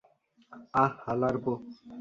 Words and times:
আহ, 0.73 0.91
হালারপো। 1.05 1.53